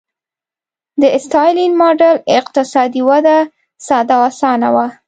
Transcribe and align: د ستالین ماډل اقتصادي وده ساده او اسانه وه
د 1.01 1.03
ستالین 1.25 1.71
ماډل 1.81 2.15
اقتصادي 2.39 3.01
وده 3.09 3.37
ساده 3.87 4.13
او 4.17 4.21
اسانه 4.29 4.69
وه 4.75 4.85